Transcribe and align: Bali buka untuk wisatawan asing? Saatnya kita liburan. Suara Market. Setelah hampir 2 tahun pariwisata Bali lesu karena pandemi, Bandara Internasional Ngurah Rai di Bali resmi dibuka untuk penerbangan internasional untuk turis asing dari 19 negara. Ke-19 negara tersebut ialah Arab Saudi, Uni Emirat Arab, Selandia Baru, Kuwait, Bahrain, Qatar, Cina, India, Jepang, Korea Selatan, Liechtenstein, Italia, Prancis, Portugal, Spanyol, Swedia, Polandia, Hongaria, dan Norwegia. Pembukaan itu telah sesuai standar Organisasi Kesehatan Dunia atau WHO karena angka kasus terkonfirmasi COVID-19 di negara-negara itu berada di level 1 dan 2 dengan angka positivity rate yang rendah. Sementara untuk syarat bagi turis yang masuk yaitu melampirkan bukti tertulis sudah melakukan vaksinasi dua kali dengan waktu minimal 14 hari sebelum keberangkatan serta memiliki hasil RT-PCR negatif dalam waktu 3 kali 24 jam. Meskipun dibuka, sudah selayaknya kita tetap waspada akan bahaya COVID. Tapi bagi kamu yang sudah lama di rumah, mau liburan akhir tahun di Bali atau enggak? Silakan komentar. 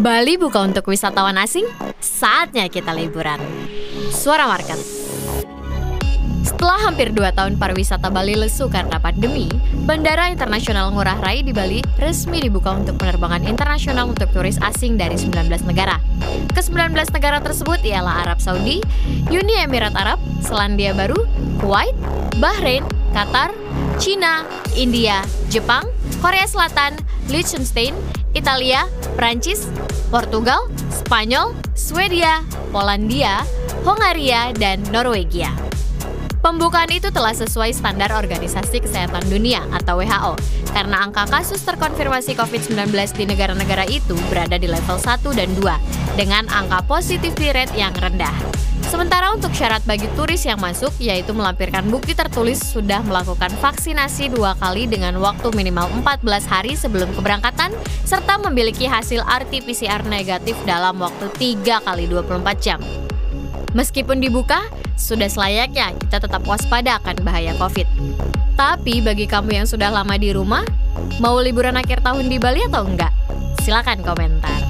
Bali 0.00 0.40
buka 0.40 0.64
untuk 0.64 0.88
wisatawan 0.88 1.36
asing? 1.36 1.68
Saatnya 2.00 2.72
kita 2.72 2.88
liburan. 2.96 3.36
Suara 4.08 4.48
Market. 4.48 4.80
Setelah 6.40 6.88
hampir 6.88 7.12
2 7.12 7.20
tahun 7.36 7.60
pariwisata 7.60 8.08
Bali 8.08 8.32
lesu 8.32 8.72
karena 8.72 8.96
pandemi, 8.96 9.52
Bandara 9.84 10.32
Internasional 10.32 10.88
Ngurah 10.96 11.20
Rai 11.20 11.44
di 11.44 11.52
Bali 11.52 11.84
resmi 12.00 12.40
dibuka 12.40 12.72
untuk 12.72 12.96
penerbangan 12.96 13.44
internasional 13.44 14.08
untuk 14.08 14.32
turis 14.32 14.56
asing 14.64 14.96
dari 14.96 15.20
19 15.20 15.68
negara. 15.68 16.00
Ke-19 16.56 16.96
negara 16.96 17.44
tersebut 17.44 17.84
ialah 17.84 18.24
Arab 18.24 18.40
Saudi, 18.40 18.80
Uni 19.28 19.54
Emirat 19.60 19.92
Arab, 20.00 20.16
Selandia 20.40 20.96
Baru, 20.96 21.28
Kuwait, 21.60 21.92
Bahrain, 22.40 22.88
Qatar, 23.12 23.52
Cina, 24.00 24.48
India, 24.72 25.20
Jepang, 25.52 25.84
Korea 26.24 26.48
Selatan, 26.48 26.96
Liechtenstein, 27.28 27.92
Italia, 28.30 28.86
Prancis, 29.18 29.66
Portugal, 30.10 30.66
Spanyol, 30.90 31.54
Swedia, 31.78 32.42
Polandia, 32.74 33.46
Hongaria, 33.86 34.50
dan 34.58 34.82
Norwegia. 34.90 35.69
Pembukaan 36.40 36.88
itu 36.88 37.12
telah 37.12 37.36
sesuai 37.36 37.68
standar 37.76 38.08
Organisasi 38.16 38.80
Kesehatan 38.80 39.28
Dunia 39.28 39.60
atau 39.76 40.00
WHO 40.00 40.40
karena 40.72 41.04
angka 41.04 41.28
kasus 41.28 41.60
terkonfirmasi 41.68 42.32
COVID-19 42.32 42.88
di 43.12 43.24
negara-negara 43.28 43.84
itu 43.84 44.16
berada 44.32 44.56
di 44.56 44.64
level 44.64 44.96
1 44.96 45.20
dan 45.36 45.52
2 45.52 46.16
dengan 46.16 46.48
angka 46.48 46.80
positivity 46.88 47.52
rate 47.52 47.76
yang 47.76 47.92
rendah. 47.92 48.32
Sementara 48.88 49.36
untuk 49.36 49.52
syarat 49.52 49.84
bagi 49.84 50.08
turis 50.16 50.40
yang 50.48 50.56
masuk 50.56 50.96
yaitu 50.96 51.36
melampirkan 51.36 51.84
bukti 51.92 52.16
tertulis 52.16 52.56
sudah 52.56 53.04
melakukan 53.04 53.52
vaksinasi 53.60 54.32
dua 54.32 54.56
kali 54.56 54.88
dengan 54.88 55.20
waktu 55.20 55.52
minimal 55.52 55.92
14 56.00 56.24
hari 56.48 56.72
sebelum 56.72 57.12
keberangkatan 57.20 57.70
serta 58.08 58.40
memiliki 58.40 58.88
hasil 58.88 59.20
RT-PCR 59.28 60.08
negatif 60.08 60.56
dalam 60.64 61.04
waktu 61.04 61.28
3 61.36 61.84
kali 61.84 62.08
24 62.08 62.64
jam. 62.64 62.80
Meskipun 63.70 64.18
dibuka, 64.18 64.66
sudah 64.98 65.30
selayaknya 65.30 65.94
kita 65.98 66.22
tetap 66.22 66.42
waspada 66.46 66.98
akan 66.98 67.22
bahaya 67.22 67.54
COVID. 67.58 67.86
Tapi 68.58 69.00
bagi 69.00 69.30
kamu 69.30 69.62
yang 69.62 69.66
sudah 69.66 69.88
lama 69.94 70.14
di 70.18 70.34
rumah, 70.34 70.66
mau 71.22 71.38
liburan 71.38 71.78
akhir 71.78 72.02
tahun 72.02 72.26
di 72.26 72.36
Bali 72.36 72.66
atau 72.66 72.82
enggak? 72.84 73.14
Silakan 73.62 74.02
komentar. 74.02 74.69